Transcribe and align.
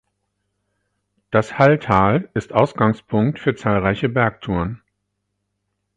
Das 1.29 1.59
Halltal 1.59 2.27
ist 2.33 2.53
Ausgangspunkt 2.53 3.37
für 3.37 3.53
zahlreiche 3.55 4.09
Bergtouren. 4.09 4.81